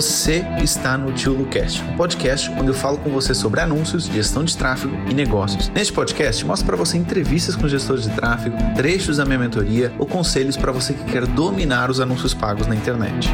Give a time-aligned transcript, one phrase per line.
[0.00, 4.42] Você está no Tio Lucast, um podcast onde eu falo com você sobre anúncios, gestão
[4.42, 5.68] de tráfego e negócios.
[5.68, 10.06] Neste podcast, mostro para você entrevistas com gestores de tráfego, trechos da minha mentoria ou
[10.06, 13.28] conselhos para você que quer dominar os anúncios pagos na internet.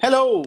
[0.00, 0.42] Hello!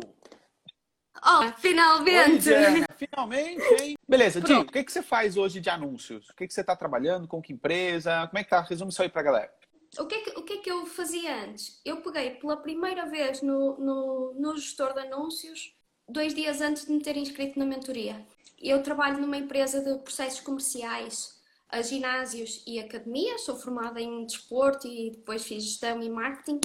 [1.26, 2.54] Oh, finalmente!
[2.54, 3.98] Oi, finalmente, hein?
[4.08, 6.30] Beleza, Di, o que, que você faz hoje de anúncios?
[6.30, 7.28] O que, que você está trabalhando?
[7.28, 8.28] Com que empresa?
[8.28, 8.62] Como é que tá?
[8.62, 9.52] Resume isso aí pra galera.
[10.00, 11.80] O que, é que, o que é que eu fazia antes?
[11.86, 15.76] Eu peguei pela primeira vez no, no, no gestor de anúncios
[16.08, 18.26] dois dias antes de me ter inscrito na mentoria.
[18.60, 23.42] Eu trabalho numa empresa de processos comerciais, a ginásios e academias.
[23.42, 26.60] Sou formada em desporto e depois fiz gestão e marketing.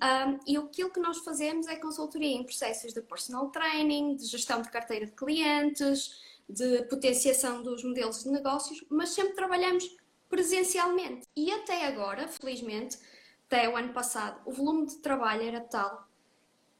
[0.00, 4.62] Um, e aquilo que nós fazemos é consultoria em processos de personal training, de gestão
[4.62, 9.96] de carteira de clientes, de potenciação dos modelos de negócios, mas sempre trabalhamos
[10.28, 11.26] presencialmente.
[11.36, 12.98] E até agora, felizmente,
[13.46, 16.06] até o ano passado, o volume de trabalho era tal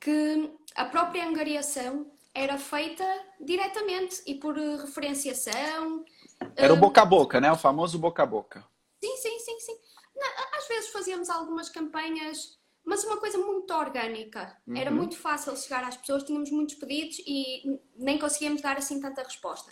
[0.00, 3.04] que a própria angariação era feita
[3.40, 6.04] diretamente e por referenciação.
[6.54, 7.50] Era o boca a boca, né?
[7.50, 8.64] O famoso boca a boca.
[9.02, 9.78] Sim, sim, sim, sim.
[10.56, 12.58] Às vezes fazíamos algumas campanhas
[12.88, 14.56] mas uma coisa muito orgânica.
[14.66, 14.74] Uhum.
[14.74, 19.22] Era muito fácil chegar às pessoas, tínhamos muitos pedidos e nem conseguíamos dar assim tanta
[19.22, 19.70] resposta.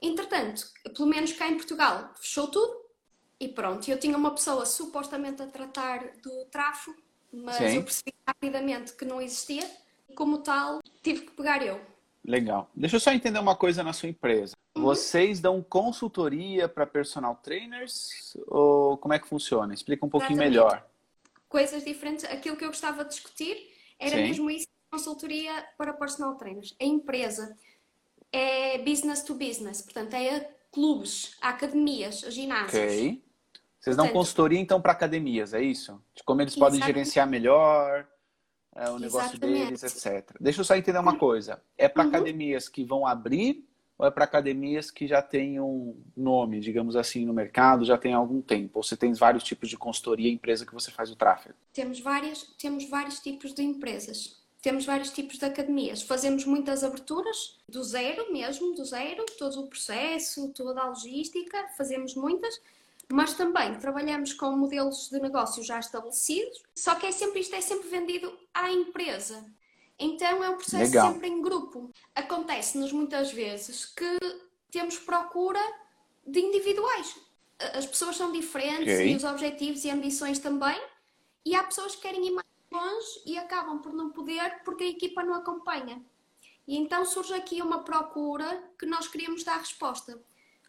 [0.00, 0.62] Entretanto,
[0.94, 2.77] pelo menos cá em Portugal, fechou tudo
[3.40, 3.88] e pronto.
[3.90, 6.96] Eu tinha uma pessoa supostamente a tratar do tráfego,
[7.32, 7.76] mas Sim.
[7.76, 9.68] eu percebi rapidamente que não existia
[10.08, 11.80] e, como tal, tive que pegar eu.
[12.24, 12.70] Legal.
[12.74, 14.54] Deixa eu só entender uma coisa na sua empresa.
[14.76, 14.82] Uhum.
[14.82, 19.72] Vocês dão consultoria para personal trainers ou como é que funciona?
[19.72, 20.50] Explica um pouquinho Exatamente.
[20.50, 20.88] melhor
[21.48, 22.24] coisas diferentes.
[22.24, 24.22] Aquilo que eu gostava de discutir era Sim.
[24.22, 26.74] mesmo isso, consultoria para personal trainers.
[26.80, 27.56] A empresa
[28.30, 32.82] é business to business, portanto é a clubes, a academias, a ginásios.
[32.82, 33.22] Ok.
[33.80, 36.02] Vocês dão consultoria então para academias, é isso?
[36.14, 38.06] De como eles podem gerenciar melhor
[38.74, 39.64] é, o negócio exatamente.
[39.64, 40.36] deles, etc.
[40.40, 41.62] Deixa eu só entender uma coisa.
[41.76, 42.08] É para uhum.
[42.08, 47.26] academias que vão abrir ou é para academias que já têm um nome, digamos assim,
[47.26, 48.78] no mercado, já tem algum tempo?
[48.78, 51.56] Ou você tem vários tipos de consultoria, empresa que você faz o tráfego?
[51.72, 54.38] Temos, várias, temos vários tipos de empresas.
[54.62, 56.02] Temos vários tipos de academias.
[56.02, 62.14] Fazemos muitas aberturas, do zero mesmo, do zero, todo o processo, toda a logística, fazemos
[62.14, 62.60] muitas,
[63.10, 67.60] mas também trabalhamos com modelos de negócio já estabelecidos, só que é sempre, isto é
[67.60, 69.44] sempre vendido à empresa.
[69.98, 71.12] Então é um processo Legal.
[71.12, 71.90] sempre em grupo.
[72.14, 74.18] Acontece-nos muitas vezes que
[74.70, 75.60] temos procura
[76.26, 77.16] de individuais.
[77.74, 79.12] As pessoas são diferentes okay.
[79.12, 80.80] e os objetivos e ambições também.
[81.44, 84.88] E há pessoas que querem ir mais longe e acabam por não poder porque a
[84.88, 86.00] equipa não acompanha.
[86.66, 90.20] E então surge aqui uma procura que nós queríamos dar resposta.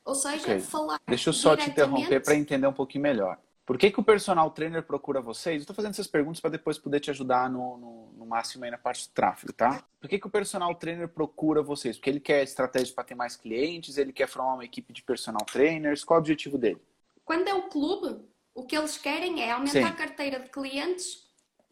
[0.10, 0.60] Ou seja, okay.
[0.60, 1.00] falar.
[1.08, 3.38] Deixa eu só te interromper para entender um pouquinho melhor.
[3.64, 5.62] Por que, que o personal trainer procura vocês?
[5.62, 8.78] Estou fazendo essas perguntas para depois poder te ajudar no, no, no, máximo aí na
[8.80, 9.84] parte do tráfego, tá?
[10.02, 11.96] Por que, que o personal trainer procura vocês?
[11.96, 15.46] Porque ele quer estratégia para ter mais clientes, ele quer formar uma equipe de personal
[15.46, 16.04] trainers.
[16.04, 16.82] Qual é o objetivo dele?
[17.24, 18.20] Quando é o clube,
[18.56, 19.84] o que eles querem é aumentar Sim.
[19.84, 21.30] a carteira de clientes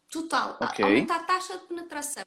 [0.08, 0.84] total, okay.
[0.84, 2.22] aumentar a taxa de penetração.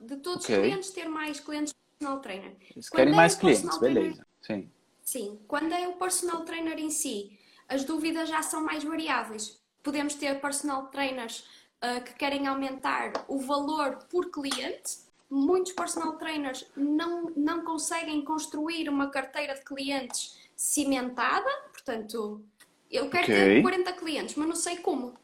[0.00, 0.56] De todos okay.
[0.56, 2.56] os clientes, ter mais clientes personal trainer.
[2.74, 4.24] Eles querem é mais clientes, beleza.
[4.40, 4.77] Trainer, Sim.
[5.08, 5.38] Sim.
[5.48, 9.58] Quando é o personal trainer em si as dúvidas já são mais variáveis.
[9.82, 11.46] Podemos ter personal trainers
[11.82, 14.98] uh, que querem aumentar o valor por cliente.
[15.30, 22.44] Muitos personal trainers não, não conseguem construir uma carteira de clientes cimentada, portanto,
[22.90, 23.56] eu quero okay.
[23.56, 25.14] ter 40 clientes, mas não sei como.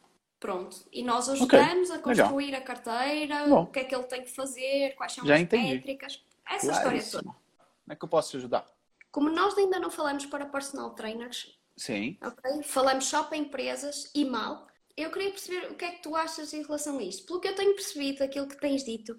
[0.41, 0.78] Pronto.
[0.91, 2.01] E nós ajudamos okay.
[2.01, 2.61] a construir Legal.
[2.61, 3.62] a carteira, Bom.
[3.65, 5.75] o que é que ele tem que fazer, quais são Já as entendi.
[5.75, 6.25] métricas.
[6.49, 7.25] Essa história toda.
[7.25, 8.74] Como é que eu posso te ajudar?
[9.15, 12.19] Como nós ainda não falamos para personal trainers, Sim.
[12.21, 12.65] Ok?
[12.65, 14.67] Falamos só para empresas e mal.
[14.97, 17.25] Eu queria perceber o que é que tu achas em relação a isto.
[17.25, 19.17] Pelo que eu tenho percebido, aquilo que tens dito,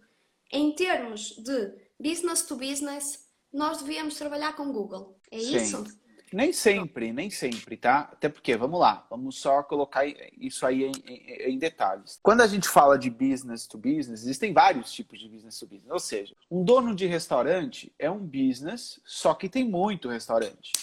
[0.51, 5.17] em termos de business to business, nós devíamos trabalhar com Google.
[5.31, 5.55] É Sim.
[5.55, 5.83] isso?
[6.35, 8.09] Nem sempre, nem sempre, tá?
[8.11, 10.05] Até porque, vamos lá, vamos só colocar
[10.37, 12.19] isso aí em, em, em, detalhes.
[12.21, 15.89] Quando a gente fala de business to business, existem vários tipos de business to business.
[15.89, 20.73] Ou seja, um dono de restaurante é um business, só que tem muito restaurante.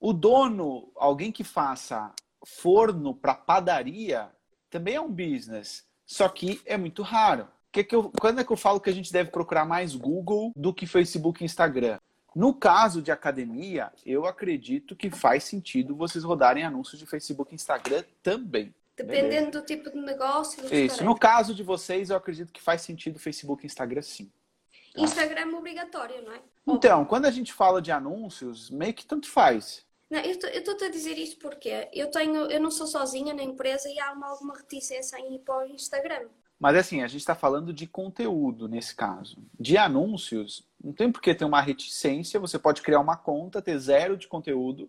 [0.00, 2.12] O dono, alguém que faça
[2.44, 4.28] forno para padaria,
[4.68, 7.46] também é um business, só que é muito raro.
[7.70, 10.50] Que que eu, quando é que eu falo que a gente deve procurar mais Google
[10.56, 12.00] do que Facebook e Instagram?
[12.34, 17.54] No caso de academia, eu acredito que faz sentido vocês rodarem anúncios de Facebook e
[17.54, 18.74] Instagram também.
[18.96, 19.50] Dependendo Beleza.
[19.50, 20.62] do tipo de negócio.
[20.72, 21.04] Isso.
[21.04, 24.30] No caso de vocês, eu acredito que faz sentido Facebook e Instagram sim.
[24.94, 25.02] Tá?
[25.02, 26.40] Instagram é obrigatório, não é?
[26.66, 29.84] Então, quando a gente fala de anúncios, meio que tanto faz.
[30.08, 33.88] Não, eu estou a dizer isto porque eu tenho, eu não sou sozinha na empresa
[33.88, 36.28] e há uma, alguma reticência em ir para o Instagram.
[36.64, 39.36] Mas assim, a gente está falando de conteúdo nesse caso.
[39.60, 43.78] De anúncios, não tem por que ter uma reticência, você pode criar uma conta, ter
[43.78, 44.88] zero de conteúdo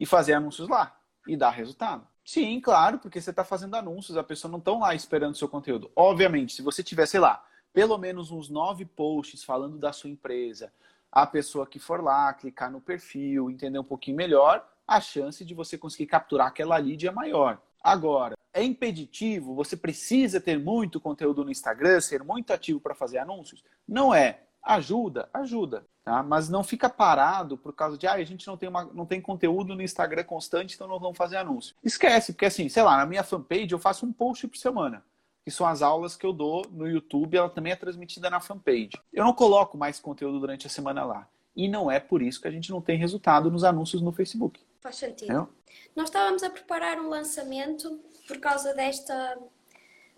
[0.00, 0.98] e fazer anúncios lá
[1.28, 2.04] e dar resultado.
[2.24, 5.46] Sim, claro, porque você está fazendo anúncios, a pessoa não está lá esperando o seu
[5.46, 5.92] conteúdo.
[5.94, 10.72] Obviamente, se você tiver, sei lá, pelo menos uns nove posts falando da sua empresa,
[11.12, 15.54] a pessoa que for lá, clicar no perfil, entender um pouquinho melhor, a chance de
[15.54, 17.62] você conseguir capturar aquela lead é maior.
[17.80, 19.54] Agora, é impeditivo?
[19.54, 23.64] Você precisa ter muito conteúdo no Instagram, ser muito ativo para fazer anúncios?
[23.86, 24.42] Não é.
[24.62, 26.22] Ajuda, ajuda, tá?
[26.22, 29.20] Mas não fica parado por causa de, ah, a gente não tem, uma, não tem
[29.20, 31.74] conteúdo no Instagram constante, então não vamos fazer anúncio.
[31.82, 35.02] Esquece, porque assim, sei lá, na minha fanpage eu faço um post por semana
[35.44, 38.92] que são as aulas que eu dou no YouTube, ela também é transmitida na fanpage.
[39.12, 41.28] Eu não coloco mais conteúdo durante a semana lá.
[41.54, 44.60] E não é por isso que a gente não tem resultado nos anúncios no Facebook.
[44.82, 45.32] Faz sentido.
[45.32, 45.48] É?
[45.94, 49.38] Nós estávamos a preparar um lançamento por causa desta,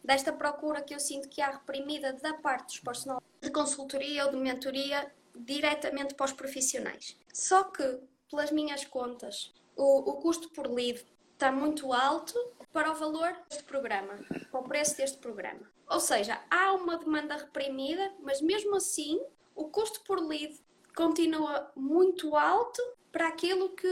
[0.02, 4.32] desta procura que eu sinto que há reprimida da parte dos profissionais de consultoria ou
[4.32, 7.14] de mentoria diretamente para os profissionais.
[7.32, 8.00] Só que,
[8.30, 12.34] pelas minhas contas, o, o custo por lead está muito alto
[12.72, 14.18] para o valor deste programa,
[14.50, 15.70] para o preço deste programa.
[15.90, 19.20] Ou seja, há uma demanda reprimida, mas mesmo assim
[19.54, 20.58] o custo por lead
[20.96, 22.80] continua muito alto
[23.14, 23.86] para aquilo que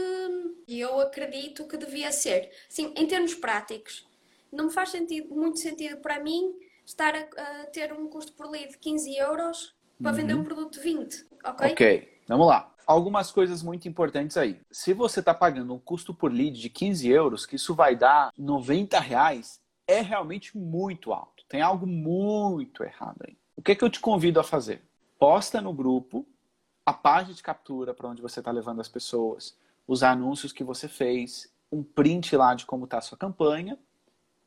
[0.67, 2.51] eu acredito que devia ser.
[2.67, 4.05] Sim, em termos práticos,
[4.51, 6.53] não faz sentido, muito sentido para mim
[6.85, 10.17] estar a, a ter um custo por lead de 15 euros para uhum.
[10.17, 11.71] vender um produto de 20, ok?
[11.71, 14.59] Ok, vamos lá algumas coisas muito importantes aí.
[14.69, 18.29] Se você está pagando um custo por lead de 15 euros, que isso vai dar
[18.37, 21.45] 90 reais, é realmente muito alto.
[21.47, 23.37] Tem algo muito errado aí.
[23.55, 24.81] O que, que eu te convido a fazer?
[25.17, 26.27] Posta no grupo
[26.85, 29.57] a página de captura para onde você está levando as pessoas,
[29.87, 33.77] os anúncios que você fez, um print lá de como está a sua campanha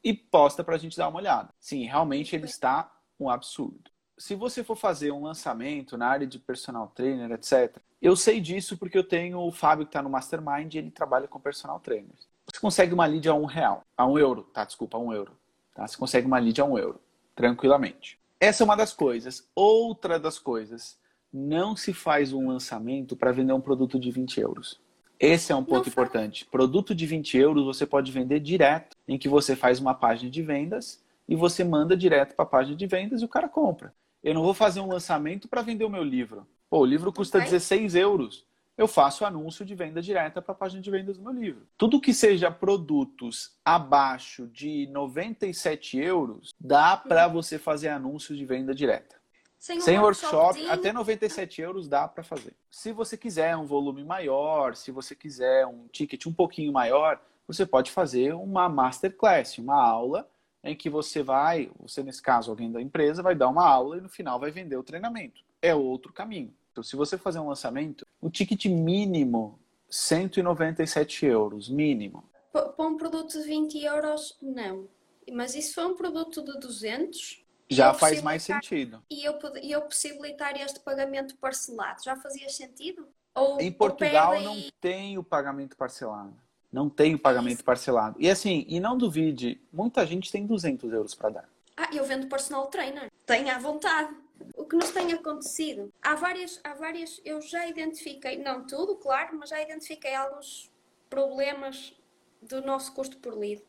[0.02, 1.52] e posta para a gente dar uma olhada.
[1.58, 6.38] Sim, realmente ele está um absurdo se você for fazer um lançamento na área de
[6.38, 10.74] personal trainer, etc., eu sei disso porque eu tenho o Fábio que está no Mastermind
[10.74, 12.28] e ele trabalha com personal trainers.
[12.46, 14.64] Você consegue uma lead a um real, a um euro, tá?
[14.64, 15.36] Desculpa, a um euro.
[15.74, 15.86] Tá?
[15.86, 17.00] Você consegue uma lead a um euro,
[17.34, 18.20] tranquilamente.
[18.38, 19.48] Essa é uma das coisas.
[19.54, 20.98] Outra das coisas,
[21.32, 24.80] não se faz um lançamento para vender um produto de 20 euros.
[25.18, 26.44] Esse é um ponto não importante.
[26.44, 26.50] Faz.
[26.50, 30.42] Produto de 20 euros você pode vender direto, em que você faz uma página de
[30.42, 33.94] vendas e você manda direto para a página de vendas e o cara compra.
[34.22, 36.46] Eu não vou fazer um lançamento para vender o meu livro.
[36.68, 38.44] Pô, o livro custa 16 euros.
[38.76, 41.66] Eu faço anúncio de venda direta para a página de vendas do meu livro.
[41.78, 48.74] Tudo que seja produtos abaixo de 97 euros, dá para você fazer anúncio de venda
[48.74, 49.15] direta.
[49.58, 52.54] Sem, Sem workshop, até 97 euros dá para fazer.
[52.70, 57.64] Se você quiser um volume maior, se você quiser um ticket um pouquinho maior, você
[57.64, 60.28] pode fazer uma masterclass, uma aula
[60.62, 64.00] em que você vai, você nesse caso alguém da empresa, vai dar uma aula e
[64.00, 65.42] no final vai vender o treinamento.
[65.62, 66.52] É outro caminho.
[66.72, 69.58] Então, se você fazer um lançamento, o ticket mínimo
[69.88, 72.24] 197 euros, mínimo.
[72.52, 74.88] Para um produto de 20 euros, não.
[75.32, 79.02] Mas isso foi um produto de 200, já faz mais sentido.
[79.10, 83.08] E eu, e eu possibilitar este pagamento parcelado, já fazia sentido?
[83.34, 86.34] Ou, em Portugal não tem o pagamento parcelado.
[86.72, 88.16] Não tem o pagamento parcelado.
[88.18, 91.48] E assim, e não duvide, muita gente tem 200 euros para dar.
[91.76, 93.10] Ah, eu vendo personal trainer.
[93.24, 94.14] Tenha à vontade.
[94.54, 95.92] O que nos tem acontecido?
[96.02, 100.70] Há várias, há várias, eu já identifiquei, não tudo, claro, mas já identifiquei alguns
[101.08, 101.94] problemas
[102.42, 103.62] do nosso custo por lead.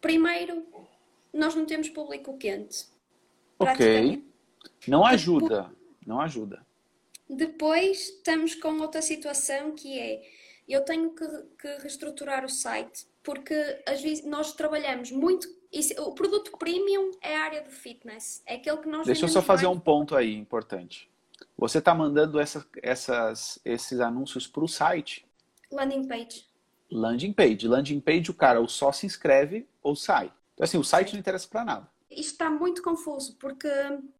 [0.00, 0.66] Primeiro,
[1.32, 2.86] nós não temos público quente.
[3.62, 4.24] Ok.
[4.88, 5.70] Não ajuda,
[6.06, 6.64] não ajuda.
[7.28, 10.22] Depois estamos com outra situação que é
[10.68, 11.26] eu tenho que,
[11.58, 13.54] que reestruturar o site porque
[13.86, 15.48] às vezes nós trabalhamos muito.
[15.72, 19.06] Isso, o produto premium é a área do fitness, é aquele que nós.
[19.06, 19.76] Deixa eu só fazer mais...
[19.76, 21.08] um ponto aí importante.
[21.56, 25.24] Você está mandando essa, essas, esses anúncios para o site?
[25.70, 26.46] Landing page.
[26.90, 27.66] Landing page.
[27.66, 30.32] Landing page, o cara ou só se inscreve ou sai.
[30.54, 31.88] Então, assim, o site não interessa para nada.
[32.12, 33.68] Isto está muito confuso, porque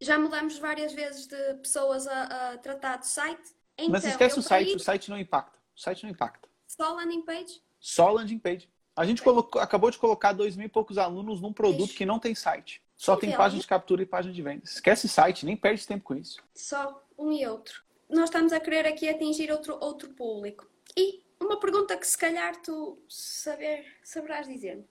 [0.00, 3.54] já mudamos várias vezes de pessoas a, a tratar do site.
[3.76, 4.76] Então, Mas esquece o site, ir...
[4.76, 5.58] o site não impacta.
[5.74, 6.48] O site não impacta.
[6.66, 7.62] Só landing page?
[7.80, 8.68] Só landing page.
[8.94, 11.98] A gente colocou, acabou de colocar dois mil e poucos alunos num produto Ixi.
[11.98, 12.82] que não tem site.
[12.96, 14.62] Só tem página de captura e página de venda.
[14.64, 16.40] Esquece site, nem perde tempo com isso.
[16.54, 17.82] Só um e outro.
[18.08, 20.68] Nós estamos a querer aqui atingir outro, outro público.
[20.96, 24.84] E uma pergunta que se calhar tu saber, saberás dizer-me.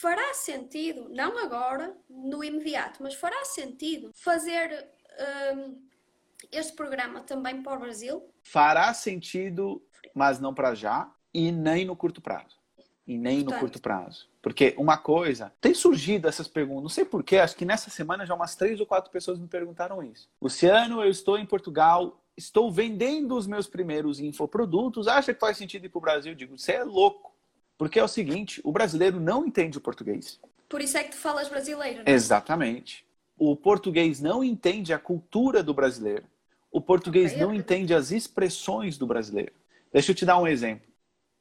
[0.00, 4.88] Fará sentido, não agora, no imediato, mas fará sentido fazer
[5.56, 5.82] um,
[6.52, 8.30] este programa também para o Brasil?
[8.42, 9.82] Fará sentido
[10.18, 12.58] mas não para já e nem no curto prazo.
[13.06, 13.54] E nem Portanto.
[13.54, 14.28] no curto prazo.
[14.42, 18.34] Porque uma coisa, tem surgido essas perguntas, não sei porquê, acho que nessa semana já
[18.34, 20.28] umas três ou quatro pessoas me perguntaram isso.
[20.42, 25.86] Luciano, eu estou em Portugal, estou vendendo os meus primeiros infoprodutos, acha que faz sentido
[25.86, 26.32] ir para o Brasil?
[26.32, 27.37] Eu digo, você é louco.
[27.78, 30.38] Porque é o seguinte, o brasileiro não entende o português.
[30.68, 32.02] Por isso é que tu falas brasileiro, É.
[32.04, 32.14] não é?
[32.14, 33.06] Exatamente.
[33.38, 36.24] O português não entende a cultura do brasileiro.
[36.70, 39.52] O português Ok, não entende as expressões do brasileiro.
[39.92, 40.86] Deixa eu te dar um exemplo.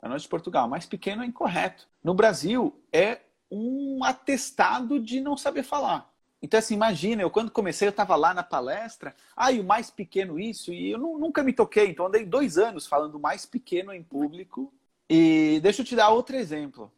[0.02, 1.88] A noite de Portugal, mais pequeno é incorreto.
[2.04, 3.20] No Brasil, é
[3.52, 6.10] um atestado de não saber falar.
[6.42, 9.90] Então, assim, imagina, eu quando comecei, eu estava lá na palestra, ah, e o mais
[9.90, 11.90] pequeno isso, e eu nu- nunca me toquei.
[11.90, 14.72] Então, andei dois anos falando mais pequeno em público.
[15.10, 16.92] E deixa eu te dar outro exemplo.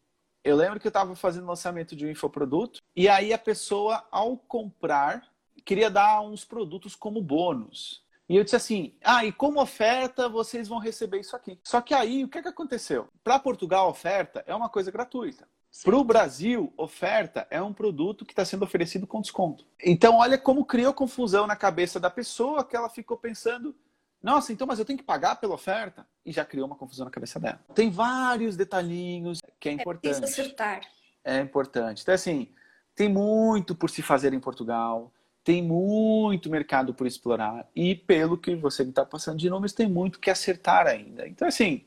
[0.44, 4.38] Eu lembro que eu estava fazendo lançamento de um infoproduto, e aí a pessoa, ao
[4.38, 5.24] comprar,
[5.66, 8.04] queria dar uns produtos como bônus.
[8.28, 11.60] E eu disse assim: ah, e como oferta vocês vão receber isso aqui.
[11.64, 13.08] Só que aí, o que, que aconteceu?
[13.24, 15.48] Para Portugal, oferta é uma coisa gratuita.
[15.84, 19.66] Para o Brasil, oferta é um produto que está sendo oferecido com desconto.
[19.84, 23.76] Então, olha como criou confusão na cabeça da pessoa que ela ficou pensando:
[24.22, 26.06] nossa, então, mas eu tenho que pagar pela oferta?
[26.26, 27.60] E já criou uma confusão na cabeça dela.
[27.74, 30.24] Tem vários detalhinhos que é É preciso importante.
[30.24, 30.82] acertar.
[31.24, 32.02] É importante.
[32.02, 32.50] Então, assim,
[32.96, 35.12] tem muito por se fazer em Portugal,
[35.44, 40.20] tem muito mercado por explorar, e pelo que você está passando de números, tem muito
[40.20, 41.28] que acertar ainda.
[41.28, 41.86] Então, assim,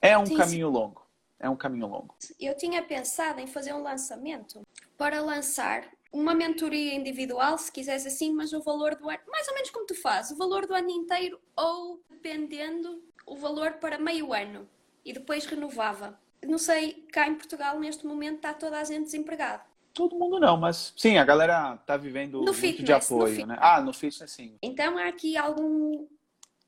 [0.00, 1.06] é um Sim, caminho longo.
[1.38, 2.14] É um caminho longo.
[2.38, 4.60] Eu tinha pensado em fazer um lançamento
[4.98, 9.54] para lançar uma mentoria individual, se quiseres assim, mas o valor do ano, mais ou
[9.54, 14.32] menos como tu fazes, o valor do ano inteiro ou dependendo o valor para meio
[14.32, 14.68] ano
[15.04, 16.18] e depois renovava.
[16.44, 19.62] Não sei, cá em Portugal neste momento está toda a gente desempregada.
[19.92, 23.56] Todo mundo não, mas sim, a galera tá vivendo No muito fitness, de apoio, né?
[23.60, 24.56] Ah, no fitness sim.
[24.62, 26.06] Então há aqui algum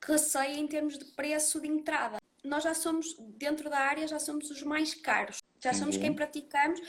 [0.05, 2.19] receio em termos de preço de entrada.
[2.45, 5.39] Nós já somos, dentro da área, já somos os mais caros.
[5.61, 6.01] Já somos Entendi.
[6.01, 6.81] quem praticamos.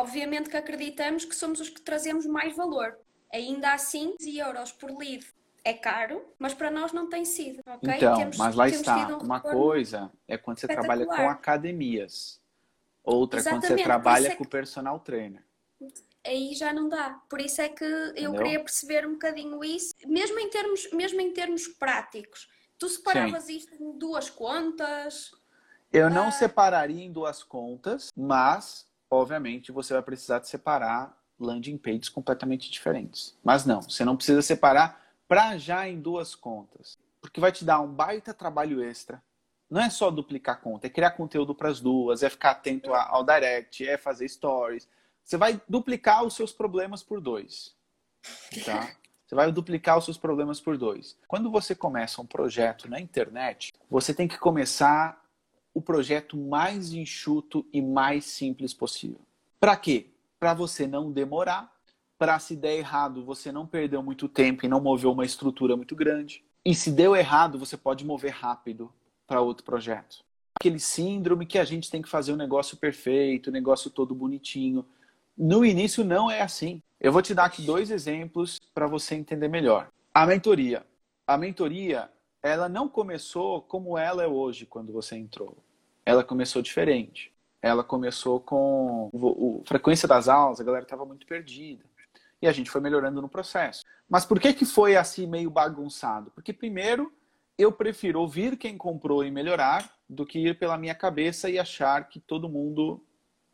[0.00, 2.98] Obviamente que acreditamos que somos os que trazemos mais valor.
[3.32, 5.26] Ainda assim, 15 euros por lead
[5.64, 7.60] é caro, mas para nós não tem sido.
[7.66, 7.94] ok?
[7.96, 9.08] Então, Temos- mas lá está.
[9.08, 12.40] um Uma coisa é quando você trabalha com academias.
[13.02, 15.42] Outra é quando você Exatamente, trabalha é com que- personal trainer.
[16.24, 17.20] aí já não dá.
[17.30, 18.32] Por isso é que eu Entendeu?
[18.34, 22.48] queria perceber um bocadinho isso, mesmo em termos, mesmo em termos práticos.
[22.78, 25.30] Tu separavas isto em duas contas?
[25.92, 26.32] Eu não Ah.
[26.32, 33.36] separaria em duas contas, mas, obviamente, você vai precisar de separar landing pages completamente diferentes.
[33.44, 37.80] Mas não, você não precisa separar para já em duas contas, porque vai te dar
[37.80, 39.22] um baita trabalho extra.
[39.68, 43.24] Não é só duplicar conta, é criar conteúdo para as duas, é ficar atento ao
[43.24, 44.88] direct, é fazer stories.
[45.24, 47.74] Você vai duplicar os seus problemas por dois.
[48.64, 48.94] Tá?
[49.26, 51.18] Você vai duplicar os seus problemas por dois.
[51.26, 55.20] Quando você começa um projeto na internet, você tem que começar
[55.76, 59.20] o projeto mais enxuto e mais simples possível.
[59.60, 60.06] Para quê?
[60.40, 61.70] Para você não demorar,
[62.18, 65.94] para se der errado, você não perdeu muito tempo e não moveu uma estrutura muito
[65.94, 66.42] grande.
[66.64, 68.90] E se deu errado, você pode mover rápido
[69.26, 70.24] para outro projeto.
[70.58, 74.82] Aquele síndrome que a gente tem que fazer o negócio perfeito, o negócio todo bonitinho.
[75.36, 76.80] No início não é assim.
[76.98, 79.90] Eu vou te dar aqui dois exemplos para você entender melhor.
[80.14, 80.86] A mentoria.
[81.26, 82.10] A mentoria,
[82.42, 85.65] ela não começou como ela é hoje quando você entrou.
[86.06, 87.32] Ela começou diferente.
[87.60, 91.84] Ela começou com o, frequência das aulas, a galera estava muito perdida.
[92.40, 93.84] E a gente foi melhorando no processo.
[94.08, 96.30] Mas por que, que foi assim meio bagunçado?
[96.30, 97.12] Porque primeiro
[97.58, 102.08] eu prefiro ouvir quem comprou e melhorar do que ir pela minha cabeça e achar
[102.08, 103.02] que todo mundo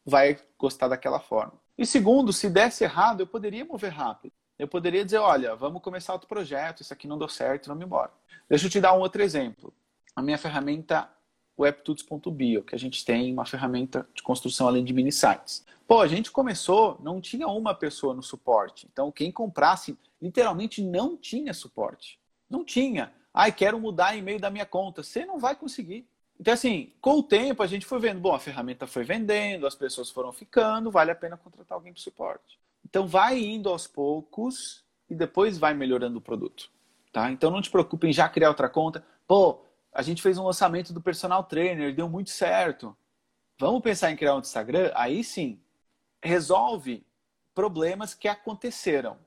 [0.05, 1.55] vai gostar daquela forma.
[1.79, 4.33] E segundo, se desse errado, eu poderia mover rápido.
[4.59, 8.11] Eu poderia dizer, olha, vamos começar outro projeto, isso aqui não deu certo, vamos embora.
[8.49, 9.73] Deixa eu te dar um outro exemplo.
[10.15, 11.09] A minha ferramenta
[11.63, 15.65] webtuts.bio, que a gente tem uma ferramenta de construção além de mini sites.
[15.87, 18.89] Pô, a gente começou, não tinha uma pessoa no suporte.
[18.93, 22.19] Então, quem comprasse, literalmente não tinha suporte.
[22.49, 23.13] Não tinha.
[23.35, 25.03] Ai, quero mudar e-mail da minha conta.
[25.03, 26.07] Você não vai conseguir.
[26.41, 29.75] Então, assim, com o tempo a gente foi vendo, bom, a ferramenta foi vendendo, as
[29.75, 32.59] pessoas foram ficando, vale a pena contratar alguém para suporte.
[32.85, 36.71] Então, vai indo aos poucos e depois vai melhorando o produto.
[37.13, 37.31] Tá?
[37.31, 39.05] Então, não te preocupe em já criar outra conta.
[39.27, 39.61] Pô,
[39.93, 42.97] a gente fez um lançamento do personal trainer, deu muito certo.
[43.59, 44.91] Vamos pensar em criar um Instagram?
[44.95, 45.61] Aí sim,
[46.23, 47.05] resolve
[47.55, 49.19] problemas que aconteceram.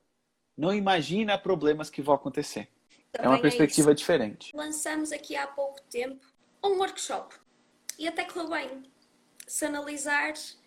[0.57, 2.69] Não imagina problemas que vão acontecer.
[3.13, 3.97] é uma Também perspectiva isso.
[3.99, 4.51] diferente.
[4.55, 6.25] Lançamos aqui há pouco tempo
[6.63, 7.35] um workshop
[7.99, 8.83] e até correu bem.
[9.45, 10.59] Se analisares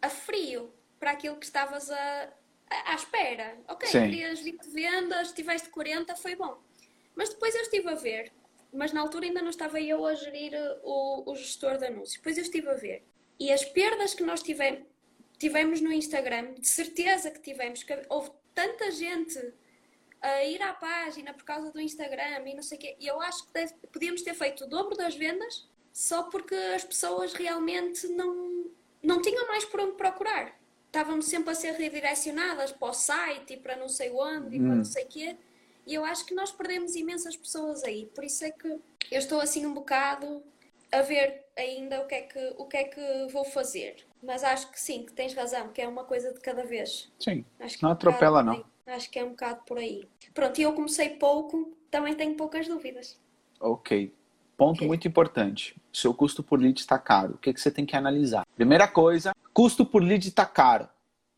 [0.00, 2.28] a frio para aquilo que estavas a,
[2.70, 3.58] a- à espera.
[3.68, 4.02] Ok, Sim.
[4.02, 6.58] querias 20 vendas, tiveste 40, foi bom.
[7.16, 8.32] Mas depois eu estive a ver
[8.72, 12.16] mas na altura ainda não estava eu a gerir o, o gestor de anúncios.
[12.16, 13.04] Depois eu estive a ver.
[13.38, 14.84] E as perdas que nós tivemos,
[15.38, 19.38] tivemos no Instagram, de certeza que tivemos, que houve tanta gente
[20.20, 22.96] a ir à página por causa do Instagram e não sei o quê.
[23.00, 26.84] E eu acho que deve, podíamos ter feito o dobro das vendas só porque as
[26.84, 28.70] pessoas realmente não,
[29.02, 30.58] não tinham mais por onde procurar.
[30.86, 34.74] Estavam sempre a ser redirecionadas para o site e para não sei onde e para
[34.74, 35.36] não sei o quê.
[35.86, 38.06] E eu acho que nós perdemos imensas pessoas aí.
[38.14, 40.42] Por isso é que eu estou assim um bocado
[40.92, 43.96] a ver ainda o que é que, o que, é que vou fazer.
[44.22, 47.10] Mas acho que sim, que tens razão, que é uma coisa de cada vez.
[47.18, 48.64] Sim, Acho que não é um atropela não.
[48.86, 50.06] Acho que é um bocado por aí.
[50.34, 53.18] Pronto, e eu comecei pouco, também tenho poucas dúvidas.
[53.60, 54.12] Ok.
[54.56, 55.74] Ponto muito importante.
[55.92, 57.34] Seu custo por lead está caro.
[57.34, 58.46] O que, que você tem que analisar?
[58.54, 60.88] Primeira coisa, custo por lead está caro.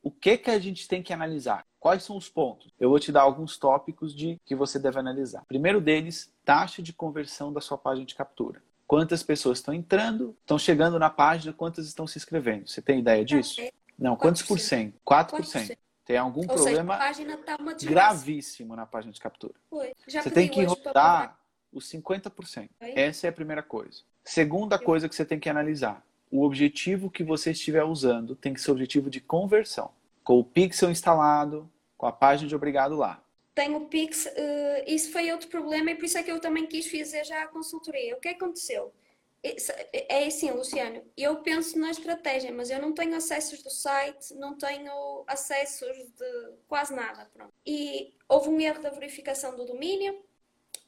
[0.03, 1.65] O que, que a gente tem que analisar?
[1.83, 2.73] Quais são os pontos?
[2.79, 5.45] Eu vou te dar alguns tópicos de que você deve analisar.
[5.49, 8.63] Primeiro deles, taxa de conversão da sua página de captura.
[8.87, 12.69] Quantas pessoas estão entrando, estão chegando na página, quantas estão se inscrevendo?
[12.69, 13.61] Você tem ideia disso?
[13.61, 14.61] É, Não, quantos por 4%.
[14.61, 14.95] cento?
[15.05, 15.41] 4%.
[15.43, 15.77] 4%.
[16.05, 17.01] Tem algum Ou seja, problema
[17.59, 18.15] uma desgraça.
[18.15, 19.55] gravíssimo na página de captura.
[19.69, 19.93] Foi.
[20.07, 21.37] Já Você tem que rodar
[21.73, 22.69] os 50%.
[22.81, 22.93] Oi?
[22.95, 24.03] Essa é a primeira coisa.
[24.23, 26.07] Segunda coisa que você tem que analisar.
[26.31, 29.91] O objetivo que você estiver usando tem que ser o objetivo de conversão.
[30.23, 31.69] Com o pixel instalado,
[32.03, 33.23] com a página de obrigado lá.
[33.55, 36.67] Tenho o Pix, eh, isso foi outro problema e por isso é que eu também
[36.67, 38.17] quis fazer já a consultoria.
[38.17, 38.93] O que aconteceu?
[39.41, 44.35] Isso- É assim, Luciano, eu penso na estratégia, mas eu não tenho acessos do site,
[44.35, 47.31] não tenho acessos de quase nada.
[47.33, 47.53] Pronto.
[47.65, 50.25] E houve um erro da verificação do domínio.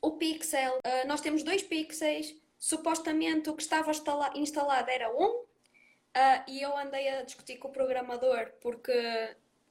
[0.02, 5.44] O pixel, eh, nós temos dois pixels, supostamente o que estava instala- instalado era um,
[6.12, 8.92] ah, e eu andei a discutir com o programador porque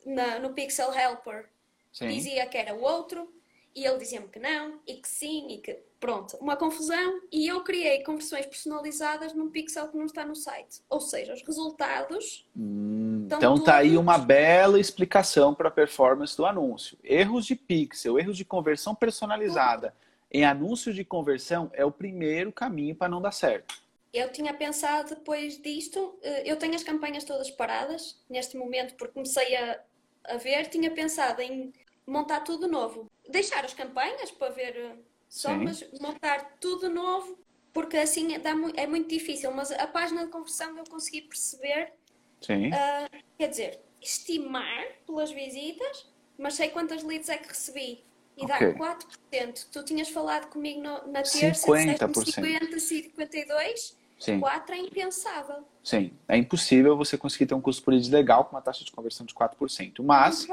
[0.06, 1.50] na- no Pixel Helper
[1.92, 2.08] Sim.
[2.08, 3.32] dizia que era o outro
[3.76, 7.64] e ele dizia-me que não e que sim e que pronto, uma confusão e eu
[7.64, 10.82] criei conversões personalizadas num pixel que não está no site.
[10.90, 16.36] Ou seja, os resultados Hum, Então, então tá aí uma bela explicação para a performance
[16.38, 16.98] do anúncio.
[17.04, 19.94] Erros de pixel, erros de conversão personalizada
[20.32, 23.82] em anúncios de conversão é o primeiro caminho para não dar certo.
[24.14, 29.14] eu tinha pensado depois disto, eh, eu tenho as campanhas todas paradas neste momento porque
[29.14, 29.80] comecei a,
[30.26, 31.72] a ver, tinha pensado em
[32.06, 33.10] montar tudo novo.
[33.30, 34.96] Deixar as campanhas para ver eh,
[35.30, 35.64] só, Sim.
[35.64, 37.38] mas montar tudo novo,
[37.74, 39.52] porque assim dá mu- é muito difícil.
[39.52, 41.94] Mas a página de conversão eu consegui perceber.
[42.74, 48.04] Ah, quer dizer, estimar pelas visitas, mas sei quantas leads é que recebi.
[48.36, 48.74] E dá Ok.
[48.74, 49.68] 4%.
[49.72, 52.26] Tu tinhas falado comigo no- na terça, 50%.
[52.26, 54.40] disseste-me 50, 52, Sim.
[54.40, 55.66] 4 é impensável.
[55.84, 58.92] Sim, é impossível você conseguir ter um custo por lead legal com uma taxa de
[58.92, 60.02] conversão de 4%.
[60.02, 60.48] Mas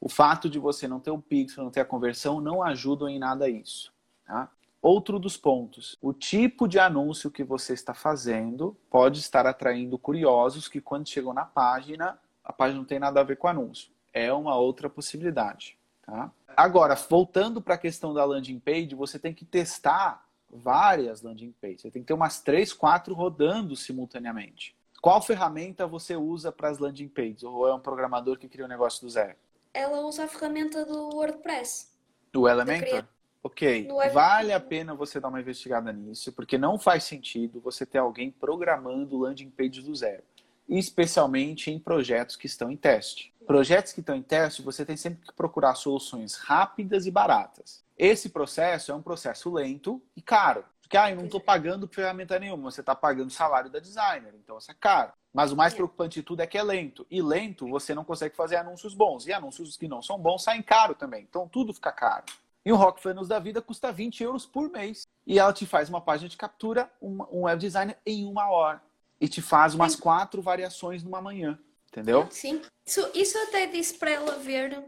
[0.00, 3.20] o fato de você não ter o pixel, não ter a conversão, não ajuda em
[3.20, 3.94] nada isso.
[4.26, 4.50] Tá?
[4.80, 10.66] Outro dos pontos, o tipo de anúncio que você está fazendo pode estar atraindo curiosos
[10.66, 13.92] que quando chegam na página, a página não tem nada a ver com o anúncio.
[14.12, 15.78] É uma outra possibilidade.
[16.04, 16.28] Tá?
[16.56, 21.82] Agora, voltando para a questão da landing page, você tem que testar várias landing pages.
[21.82, 24.76] Você tem que ter umas três, quatro rodando simultaneamente.
[25.00, 27.42] Qual ferramenta você usa para as landing pages?
[27.42, 29.36] Ou é um programador que cria um negócio do zero?
[29.74, 31.88] Ela usa a ferramenta do WordPress.
[32.32, 33.04] Do Elementor?
[33.42, 33.88] Ok.
[34.12, 38.30] Vale a pena você dar uma investigada nisso, porque não faz sentido você ter alguém
[38.30, 40.22] programando landing page do zero.
[40.68, 43.31] Especialmente em projetos que estão em teste.
[43.46, 47.84] Projetos que estão em teste, você tem sempre que procurar soluções rápidas e baratas.
[47.98, 50.64] Esse processo é um processo lento e caro.
[50.80, 54.34] Porque, ah, eu não estou pagando ferramenta nenhuma, você está pagando o salário da designer,
[54.34, 55.12] então isso é caro.
[55.32, 55.76] Mas o mais É.
[55.76, 57.06] preocupante de tudo é que é lento.
[57.10, 59.26] E lento, você não consegue fazer anúncios bons.
[59.26, 61.22] E anúncios que não são bons saem caro também.
[61.22, 62.24] Então tudo fica caro.
[62.64, 65.06] E o Rock Funnels da vida custa 20 euros por mês.
[65.26, 68.82] E ela te faz uma página de captura, um, um web designer em uma hora.
[69.18, 71.58] E te faz umas quatro variações numa manhã.
[71.92, 72.26] Entendeu?
[72.30, 72.62] Sim.
[72.86, 74.82] Isso, isso eu até disse para ela ver,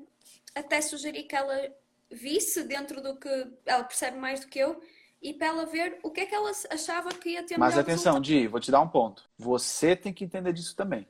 [0.55, 1.55] até sugeri que ela
[2.11, 3.29] visse dentro do que
[3.67, 4.81] ela percebe mais do que eu
[5.21, 8.15] e para ela ver o que é que ela achava que ia ter Mas atenção,
[8.15, 8.23] resultado.
[8.23, 9.29] Di, vou te dar um ponto.
[9.39, 11.07] Você tem que entender disso também.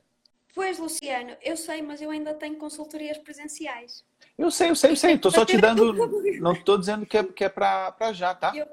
[0.53, 4.03] Pois, Luciano, eu sei, mas eu ainda tenho consultorias presenciais.
[4.37, 5.17] Eu sei, eu sei, eu sei.
[5.17, 5.93] Tô só te dando.
[6.41, 8.53] Não tô dizendo que é, que é pra já, tá?
[8.55, 8.67] Eu-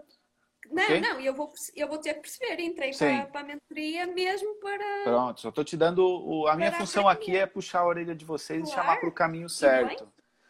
[0.72, 1.00] Não, Ok.
[1.00, 2.60] não, eu vou, eu vou ter que perceber.
[2.62, 5.02] Entrei para, para a mentoria mesmo para.
[5.04, 6.00] Pronto, só tô te dando.
[6.06, 7.32] O, a minha função aprender.
[7.32, 8.80] aqui é puxar a orelha de vocês e Claro.
[8.88, 10.08] chamar para o caminho certo.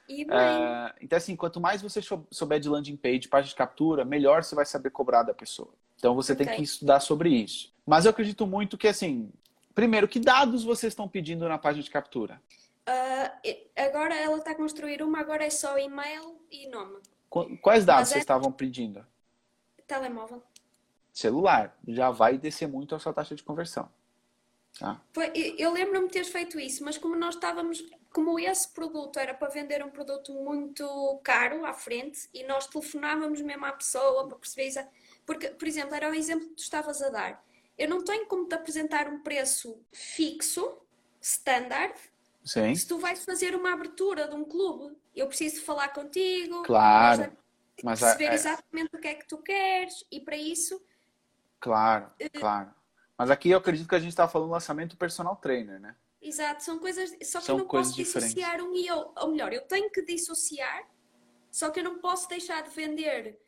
[0.09, 3.55] E bem, É, então, assim, quanto mais você sou- souber de landing page, página de
[3.55, 5.73] captura, melhor você vai saber cobrar da pessoa.
[5.97, 7.73] Então, você tem que estudar sobre isso.
[7.87, 9.31] Mas eu acredito muito que, assim,
[9.75, 12.41] primeiro, que dados vocês estão pedindo na página de captura?
[13.45, 16.99] e- agora ela está a construir uma, agora é só e-mail e nome.
[17.31, 19.07] Qu- Quais dados é- vocês estavam pedindo?
[19.93, 20.43] Telemóvel.
[21.13, 21.77] Celular.
[21.87, 23.91] Já vai descer muito a sua taxa de conversão.
[24.79, 24.99] Tá?
[25.13, 29.35] Foi, eu lembro-me de teres feito isso, mas como nós estávamos, como esse produto era
[29.35, 34.39] para vender um produto muito caro à frente e nós telefonávamos mesmo à pessoa para
[34.39, 34.81] perceber isso.
[35.27, 37.45] Porque, por exemplo, era o exemplo que tu estavas a dar.
[37.77, 40.79] Eu não tenho como te apresentar um preço fixo,
[41.21, 41.95] standard,
[42.43, 42.75] Sim.
[42.75, 44.97] se tu vais fazer uma abertura de um clube.
[45.15, 47.37] Eu preciso falar contigo, Claro.
[47.83, 50.81] Mas perceber a- é- exatamente o que é que tu queres e para isso
[51.61, 52.75] Claro, Eh, claro.
[53.17, 55.95] Mas aqui eu acredito que a gente está falando do lançamento personal trainer, né?
[56.21, 57.11] Exato, são coisas.
[57.23, 58.35] Só que São eu não posso diferentes.
[58.35, 59.13] dissociar um e eu.
[59.17, 60.89] Ou melhor, eu tenho que dissociar,
[61.51, 63.41] só que eu não posso deixar de vender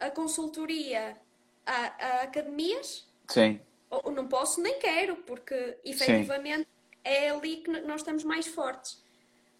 [0.00, 1.16] a consultoria
[1.64, 3.60] a, a academias, Sim.
[3.88, 6.68] ou não posso nem quero, porque efetivamente
[7.04, 9.00] é ali que nós estamos mais fortes.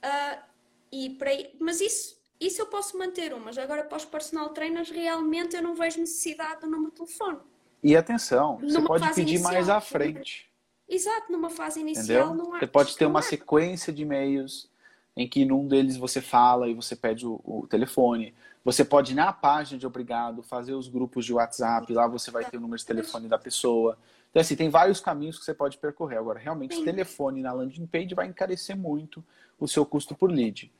[0.02, 0.42] Ah,
[0.90, 1.30] e para,
[1.60, 3.58] mas isso, isso eu posso manter umas.
[3.58, 7.38] Agora, para os personal trainers, realmente eu não vejo necessidade do número de telefone.
[7.82, 9.76] E atenção, você Numa pode fase pedir mais inicial.
[9.76, 10.50] à frente.
[10.88, 12.44] Exato, numa fase inicial Entendeu?
[12.44, 12.58] não há.
[12.58, 14.68] Você pode ter uma sequência de e-mails
[15.16, 18.34] em que num deles você fala e você pede o, o telefone.
[18.64, 21.92] Você pode, na página de obrigado, fazer os grupos de WhatsApp.
[21.92, 23.96] Lá você vai ter o número de telefone da pessoa.
[24.30, 26.18] Então, assim, tem vários caminhos que você pode percorrer.
[26.18, 26.84] Agora, realmente, o Sim.
[26.84, 29.24] telefone na landing page vai encarecer muito
[29.58, 30.70] o seu custo por lead.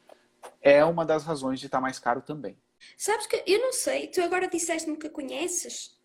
[0.61, 2.57] É uma das razões de estar mais caro também.
[2.97, 5.99] Sabes que eu não sei, tu agora disseste-me que conheces.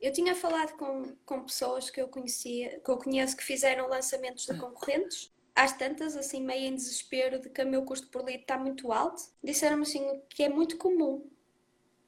[0.00, 4.46] Eu tinha falado com, com pessoas que eu conhecia, que eu conheço que fizeram lançamentos
[4.46, 5.32] de concorrentes.
[5.54, 8.90] Às tantas, assim, meio em desespero de que o meu custo por lead está muito
[8.90, 11.30] alto, disseram-me assim que é muito comum.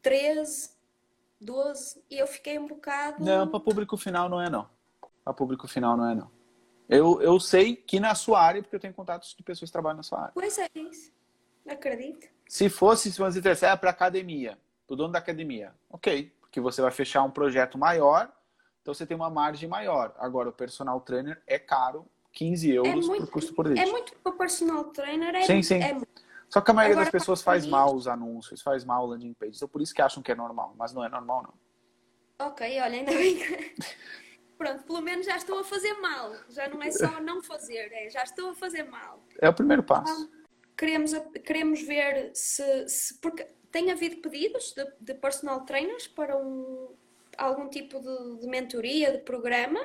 [0.00, 0.70] 13,
[1.40, 3.22] 12, e eu fiquei um bocado.
[3.22, 4.68] Não, para público final não é não.
[5.22, 6.30] Para público final não é não.
[6.88, 9.98] Eu, eu sei que na sua área, porque eu tenho contatos de pessoas que trabalham
[9.98, 10.32] na sua área.
[10.34, 11.12] Pois é isso.
[11.68, 12.26] Acredito.
[12.48, 16.60] Se fosse, se você dissesse, é para academia, para o dono da academia, ok, porque
[16.60, 18.30] você vai fechar um projeto maior,
[18.82, 20.14] então você tem uma margem maior.
[20.18, 23.80] Agora, o personal trainer é caro, 15 euros muito- por custo por lead.
[23.80, 25.82] É muito para personal trainer, é, Sim, sim.
[25.82, 26.00] é.
[26.50, 29.32] Só que a maioria Agora, das pessoas faz mal os anúncios, faz mal o landing
[29.32, 29.56] page.
[29.56, 32.46] Então, por isso que acham que é normal, mas não é normal, não.
[32.46, 33.74] Ok, olha, ainda bem que...
[34.58, 36.32] Pronto, pelo menos já estou a fazer mal.
[36.48, 39.24] Já não é só não fazer, é já estou a fazer mal.
[39.40, 40.30] É o primeiro passo.
[40.76, 41.12] Queremos,
[41.44, 46.94] queremos ver se, se- Porque tem havido pedidos de, de personal trainers para um,
[47.36, 49.80] algum tipo de, de mentoria, de programa.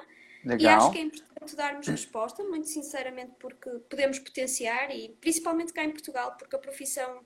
[0.46, 0.78] E Legal.
[0.78, 5.92] acho que é importante darmos resposta, muito sinceramente, porque podemos potenciar e principalmente cá em
[5.92, 7.22] Portugal, porque a profissão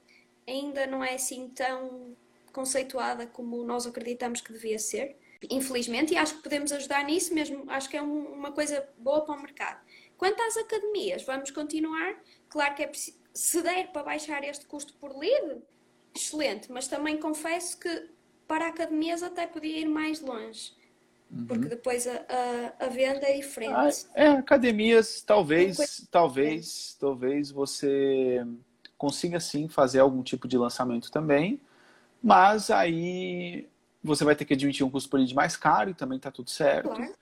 [0.47, 2.17] ainda não é assim tão
[2.51, 5.15] conceituada como nós acreditamos que devia ser,
[5.49, 9.23] infelizmente, e acho que podemos ajudar nisso mesmo, acho que é um- uma coisa boa
[9.25, 9.79] para o mercado.
[10.17, 12.15] Quanto às academias, vamos continuar,
[12.49, 15.61] claro que é preciso, se der para baixar este custo por lead,
[16.15, 18.09] excelente, mas também confesso que
[18.47, 20.73] para academias até podia ir mais longe.
[21.47, 22.13] Porque depois a,
[22.79, 24.05] a, a venda é diferente.
[24.15, 28.45] Ah, é, academias, talvez, coisa- talvez, talvez você
[28.97, 31.59] consiga sim fazer algum tipo de lançamento também,
[32.21, 33.67] mas aí
[34.03, 36.49] você vai ter que admitir um custo por lead mais caro e também tá tudo
[36.49, 36.89] certo.
[36.89, 37.13] Claro.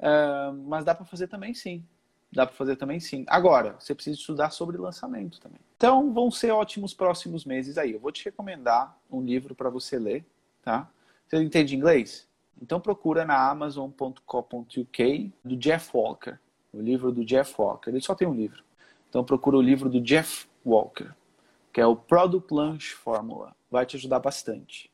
[0.00, 1.84] É, mas dá para fazer também sim.
[2.30, 3.24] Dá para fazer também sim.
[3.28, 5.60] Agora, você precisa estudar sobre lançamento também.
[5.76, 7.92] Então, vão ser ótimos próximos meses aí.
[7.92, 10.26] Eu vou te recomendar um livro para você ler,
[10.62, 10.88] tá?
[11.26, 12.28] Você entende inglês?
[12.60, 16.38] Então procura na amazon.co.uk do Jeff Walker,
[16.72, 17.90] o livro do Jeff Walker.
[17.90, 18.64] Ele só tem um livro.
[19.08, 21.10] Então procura o livro do Jeff Walker,
[21.72, 23.54] que é o Product Launch Formula.
[23.70, 24.90] Vai te ajudar bastante.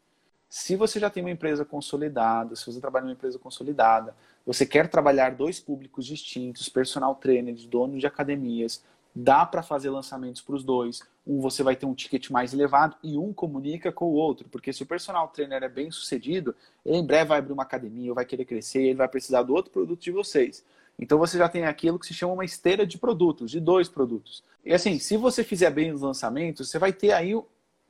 [0.57, 4.15] Se você já tem uma empresa consolidada, se você trabalha numa empresa consolidada,
[4.47, 8.81] você quer trabalhar dois públicos distintos, personal trainers, donos de academias,
[9.13, 11.03] dá para fazer lançamentos para os dois.
[11.27, 14.73] Um você vai ter um ticket mais elevado e um comunica com o outro, porque
[14.73, 16.55] se o personal trainer é bem sucedido,
[16.87, 19.73] ele em breve vai abrir uma academia, vai querer crescer, ele vai precisar do outro
[19.73, 20.65] produto de vocês.
[20.97, 24.45] Então você já tem aquilo que se chama uma esteira de produtos, de dois produtos.
[24.65, 27.35] E assim, se você fizer bem os lançamentos, você vai ter aí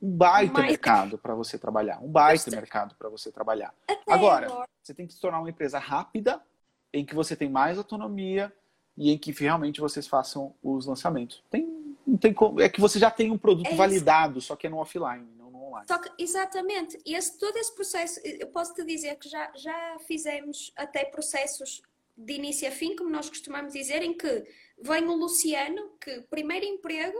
[0.01, 3.73] um baita Mais- mercado para você trabalhar, um baita mercado para você trabalhar.
[4.07, 4.47] Agora,
[4.81, 6.41] você tem que se tornar uma empresa rápida,
[6.93, 8.53] em que você tem mais autonomia
[8.97, 11.43] e em que realmente vocês façam os lançamentos.
[11.49, 11.67] Tem,
[12.05, 14.69] não tem como, é que você já tem um produto É validado, só que é
[14.69, 15.87] no offline, não no online.
[15.87, 19.97] Só que, exatamente, e esse, todo esse processo, eu posso te dizer que já, já
[20.07, 21.81] fizemos até processos
[22.17, 24.45] de início a fim, como nós costumamos dizer, em que
[24.81, 27.17] vem o Luciano, que primeiro emprego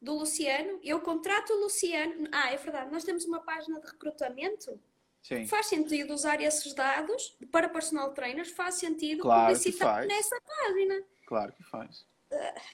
[0.00, 2.28] do Luciano, eu contrato o Luciano.
[2.32, 4.80] Ah, é verdade, nós temos uma página de recrutamento.
[5.22, 5.46] Sim.
[5.46, 11.04] Faz sentido usar esses dados para personal trainers, faz sentido Claro publicitar nessa página.
[11.26, 12.06] Claro que faz.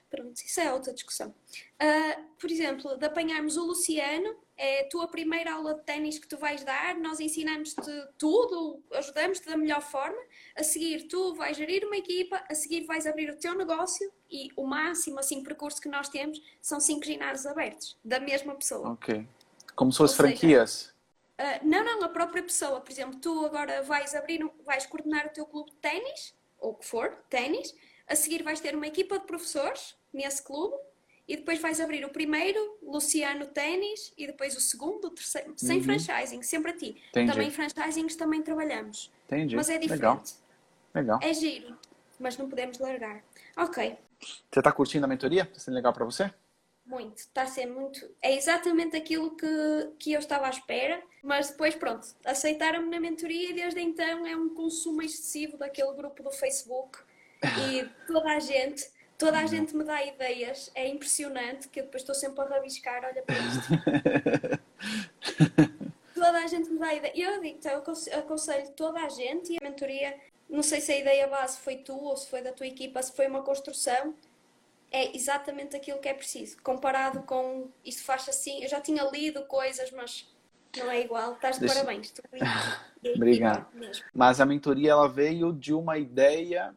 [0.09, 1.35] Pronto, isso é outra discussão.
[1.79, 6.27] Ah, por exemplo, de apanharmos o Luciano é a tua primeira aula de ténis que
[6.27, 10.17] tu vais dar, nós ensinamos-te tudo, ajudamos-te da melhor forma.
[10.55, 14.49] A seguir, tu vais gerir uma equipa, a seguir vais abrir o teu negócio e
[14.55, 18.93] o máximo assim percurso que nós temos são cinco ginásios abertos da mesma pessoa.
[18.93, 19.27] Ok.
[19.75, 20.93] Como se fossem franquias?
[21.39, 22.81] Uh, não, não, a própria pessoa.
[22.81, 26.73] Por exemplo, tu agora vais abrir, vais coordenar o teu clube de ténis, ou o
[26.73, 27.75] que for, ténis.
[28.07, 30.75] A seguir vais ter uma equipa de professores nesse clube
[31.27, 35.79] e depois vais abrir o primeiro, Luciano Ténis, e depois o segundo, o terceiro, sem
[35.79, 35.83] uhum.
[35.83, 37.01] franchising, sempre a ti.
[37.09, 37.31] Entendi.
[37.31, 39.11] Também franchisings também trabalhamos.
[39.25, 39.55] Entendi.
[39.55, 40.01] Mas é diferente.
[40.01, 40.23] Legal.
[40.95, 41.19] Legal.
[41.21, 41.77] É giro,
[42.17, 43.21] mas não podemos largar.
[43.57, 43.97] Ok.
[44.19, 45.43] Você está curtindo a mentoria?
[45.43, 46.31] Está sendo legal para você?
[46.85, 48.09] Muito, está a ser muito.
[48.21, 53.49] É exatamente aquilo que, que eu estava à espera, mas depois, pronto, aceitaram-me na mentoria
[53.49, 56.99] e desde então é um consumo excessivo daquele grupo do Facebook
[57.69, 59.47] e toda a gente Toda a uhum.
[59.47, 63.35] gente me dá ideias, é impressionante que eu depois estou sempre a rabiscar, olha para
[63.35, 63.67] isto.
[66.17, 67.13] toda a gente me dá ideia.
[67.15, 70.17] Eu digo, então, eu aconselho toda a gente e a mentoria,
[70.49, 73.15] não sei se a ideia base foi tu ou se foi da tua equipa, se
[73.15, 74.13] foi uma construção,
[74.91, 76.57] é exatamente aquilo que é preciso.
[76.61, 80.27] Comparado com isto faz assim, eu já tinha lido coisas, mas
[80.75, 81.33] não é igual.
[81.33, 81.75] Estás de Deixa...
[81.75, 82.13] parabéns.
[83.15, 83.67] Obrigado.
[84.13, 86.75] Mas a mentoria ela veio de uma ideia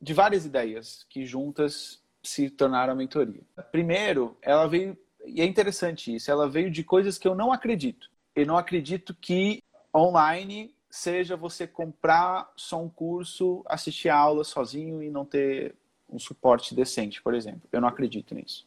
[0.00, 3.42] de várias ideias que juntas se tornaram a mentoria.
[3.70, 8.10] Primeiro, ela veio, e é interessante isso, ela veio de coisas que eu não acredito.
[8.34, 9.62] Eu não acredito que
[9.94, 15.74] online seja você comprar só um curso, assistir a aula sozinho e não ter
[16.08, 17.62] um suporte decente, por exemplo.
[17.70, 18.66] Eu não acredito nisso.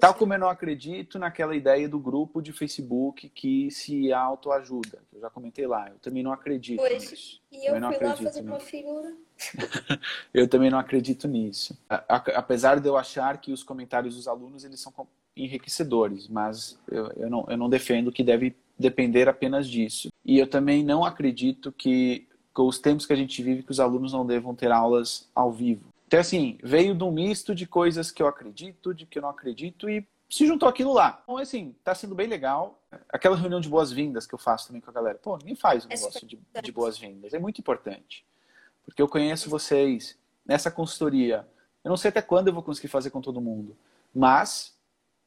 [0.00, 4.98] Tal como eu não acredito naquela ideia do grupo de Facebook que se autoajuda.
[5.12, 5.88] Eu já comentei lá.
[5.88, 7.40] Eu também não acredito pois, nisso.
[7.50, 9.16] E eu, eu fui lá fazer uma figura.
[10.32, 11.78] Eu também não acredito nisso.
[11.88, 14.92] Apesar de eu achar que os comentários dos alunos eles são
[15.36, 20.08] enriquecedores, mas eu, eu, não, eu não defendo que deve depender apenas disso.
[20.24, 23.80] E eu também não acredito que com os tempos que a gente vive que os
[23.80, 25.88] alunos não devam ter aulas ao vivo.
[26.06, 29.28] Então, assim, veio de um misto de coisas que eu acredito, de que eu não
[29.28, 31.20] acredito e se juntou aquilo lá.
[31.22, 32.82] Então, assim, tá sendo bem legal.
[33.08, 35.18] Aquela reunião de boas-vindas que eu faço também com a galera.
[35.18, 37.32] Pô, ninguém faz um é negócio de, de boas-vindas.
[37.34, 38.24] É muito importante.
[38.88, 41.46] Porque eu conheço vocês nessa consultoria.
[41.84, 43.76] Eu não sei até quando eu vou conseguir fazer com todo mundo.
[44.14, 44.74] Mas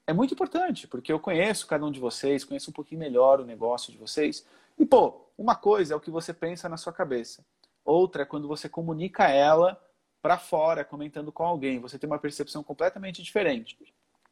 [0.08, 3.46] é muito importante, porque eu conheço cada um de vocês, conheço um pouquinho melhor o
[3.46, 4.44] negócio de vocês.
[4.80, 7.46] E, pô, uma coisa é o que você pensa na sua cabeça.
[7.86, 9.80] Outra é quando você comunica ela
[10.24, 11.80] para fora, comentando com alguém.
[11.80, 13.78] Você tem uma percepção completamente diferente.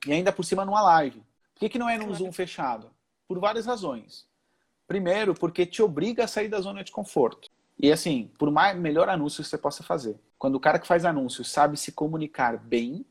[0.07, 1.19] E ainda por cima numa live.
[1.53, 2.89] Por que, que não é num Zoom fechado?
[3.27, 4.27] Por várias razões.
[4.87, 7.47] Primeiro, porque te obriga a sair da zona de conforto.
[7.79, 11.05] E assim, por mais melhor anúncio que você possa fazer, quando o cara que faz
[11.05, 13.05] anúncio sabe se comunicar bem,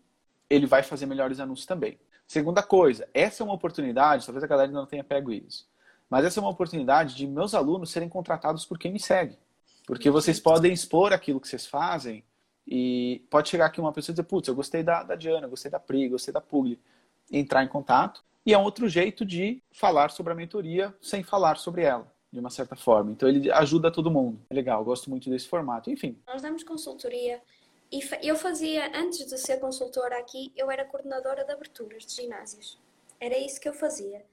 [0.48, 1.98] ele vai fazer melhores anúncios também.
[2.26, 5.66] Segunda coisa, essa é uma oportunidade, talvez a galera ainda não tenha pego isso,
[6.10, 9.38] mas essa é uma oportunidade de meus alunos serem contratados por quem me segue.
[9.86, 12.22] Porque vocês podem expor aquilo que vocês fazem
[12.66, 15.70] e pode chegar aqui uma pessoa e dizer, putz, eu gostei da, da Diana, gostei
[15.70, 16.78] da Pri, gostei da Pugli.
[17.32, 18.22] Entrar em contato.
[18.44, 22.38] E é um outro jeito de falar sobre a mentoria sem falar sobre ela, de
[22.38, 23.10] uma certa forma.
[23.10, 24.38] Então ele ajuda todo mundo.
[24.50, 25.90] É legal, gosto muito desse formato.
[25.90, 26.18] Enfim.
[26.26, 27.40] Nós damos consultoria
[27.90, 32.78] e eu fazia, antes de ser consultora aqui, eu era coordenadora de aberturas de ginásios.
[33.18, 34.24] Era isso que eu fazia.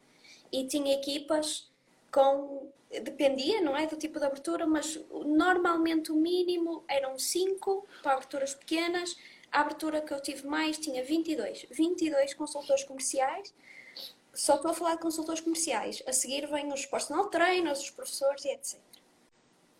[0.51, 1.71] E tinha equipas
[2.11, 8.13] com dependia, não é, do tipo de abertura, mas normalmente o mínimo eram 5 para
[8.13, 9.17] aberturas pequenas.
[9.51, 11.65] A abertura que eu tive mais tinha 22.
[11.71, 13.53] 22 consultores comerciais.
[14.35, 16.03] Só estou a falar de consultores comerciais.
[16.05, 18.79] A seguir vêm os personal trainers, os professores e etc.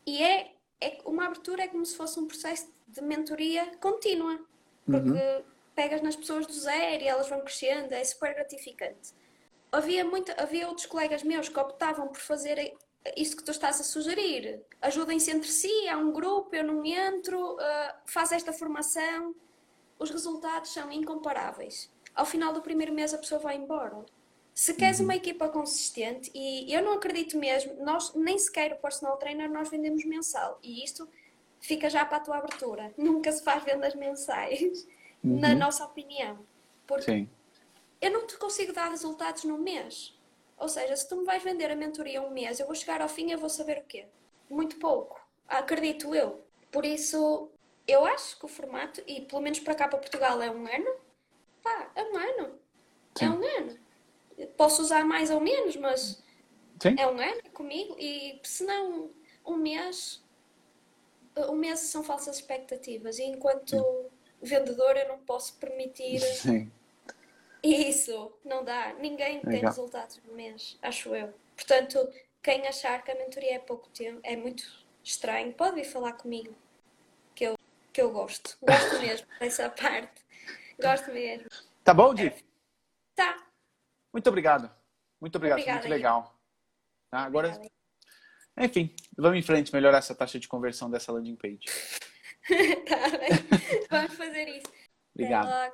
[0.05, 4.39] E é, é uma abertura é como se fosse um processo de mentoria contínua.
[4.85, 5.43] Porque uhum.
[5.75, 9.13] pegas nas pessoas do zero e elas vão crescendo, é super gratificante
[9.77, 12.75] havia, muito, havia outros colegas meus que optavam por fazer
[13.15, 14.61] isso que tu estás a sugerir.
[14.81, 19.35] Ajudem-se entre si, há um grupo, eu não entro, uh, faz esta formação.
[19.99, 21.91] Os resultados são incomparáveis.
[22.13, 24.05] Ao final do primeiro mês a pessoa vai embora.
[24.55, 25.19] Se queres uma uhum.
[25.19, 30.03] equipa consistente, e eu não acredito mesmo, nós nem sequer o personal trainer nós vendemos
[30.05, 30.57] mensal.
[30.63, 31.07] E isto
[31.59, 32.91] fica já para a tua abertura.
[32.97, 34.87] Nunca se faz vendas mensais,
[35.23, 35.39] uhum.
[35.39, 36.39] na nossa opinião.
[36.87, 37.29] Porque Sim
[38.05, 40.15] eu não te consigo dar resultados num mês.
[40.57, 43.09] Ou seja, se tu me vais vender a mentoria um mês, eu vou chegar ao
[43.09, 44.05] fim e eu vou saber o quê?
[44.49, 45.19] Muito pouco.
[45.47, 46.45] Acredito eu.
[46.71, 47.49] Por isso,
[47.87, 50.95] eu acho que o formato, e pelo menos para cá para Portugal é um ano,
[51.63, 52.59] pá, é um ano.
[53.15, 53.25] É Sim.
[53.25, 53.79] É um ano.
[54.57, 56.23] Posso usar mais ou menos, mas
[56.81, 56.95] Sim.
[56.97, 57.95] é um ano comigo.
[57.99, 59.11] E se não,
[59.45, 60.23] um mês,
[61.49, 63.19] um mês são falsas expectativas.
[63.19, 64.09] E enquanto Sim.
[64.41, 66.19] vendedor, eu não posso permitir.
[66.35, 66.71] Sim
[67.65, 68.93] Isso, não dá.
[68.93, 69.71] Ninguém tem Legal.
[69.71, 71.33] resultados no mês, acho eu.
[71.55, 72.07] Portanto,
[72.43, 76.55] quem achar que a mentoria é pouco tempo, é muito estranho, pode vir falar comigo,
[77.33, 77.55] que eu,
[77.91, 78.55] que eu gosto.
[78.61, 80.23] Gosto mesmo dessa parte.
[80.79, 81.47] Gosto mesmo.
[81.83, 82.31] Tá bom, Di?
[83.15, 83.44] Tá.
[84.15, 84.71] Muito obrigado.
[85.19, 86.39] Muito obrigado, Obrigada, muito legal.
[87.12, 87.71] Tá, agora, Obrigada.
[88.62, 91.65] enfim, vamos em frente, melhorar essa taxa de conversão dessa landing page.
[92.88, 93.97] tá.
[93.97, 94.71] Vamos fazer isso.
[95.13, 95.73] Obrigado.